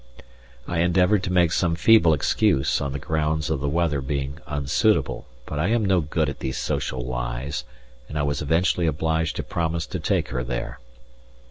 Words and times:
I 0.67 0.79
endeavoured 0.79 1.21
to 1.25 1.31
make 1.31 1.51
some 1.51 1.75
feeble 1.75 2.11
excuse 2.15 2.81
on 2.81 2.91
the 2.91 2.97
grounds 2.97 3.51
of 3.51 3.59
the 3.59 3.69
weather 3.69 4.01
being 4.01 4.39
unsuitable, 4.47 5.27
but 5.45 5.59
I 5.59 5.67
am 5.67 5.85
no 5.85 6.01
good 6.01 6.27
at 6.27 6.39
these 6.39 6.57
social 6.57 7.01
lies, 7.01 7.65
and 8.09 8.17
I 8.17 8.23
was 8.23 8.41
eventually 8.41 8.87
obliged 8.87 9.35
to 9.35 9.43
promise 9.43 9.85
to 9.85 9.99
take 9.99 10.29
her 10.29 10.43
there. 10.43 10.79